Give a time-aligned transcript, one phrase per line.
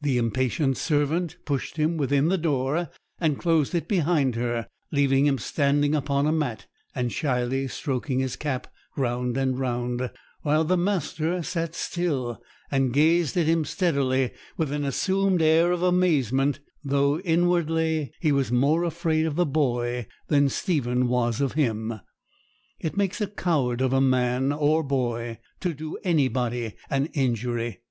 [0.00, 5.38] The impatient servant pushed him within the door, and closed it behind her, leaving him
[5.38, 10.10] standing upon a mat, and shyly stroking his cap round and round,
[10.42, 15.80] while the master sat still, and gazed at him steadily with an assumed air of
[15.80, 22.00] amazement, though inwardly he was more afraid of the boy than Stephen was of him.
[22.80, 27.82] It makes a coward of a man or boy to do anybody an injury.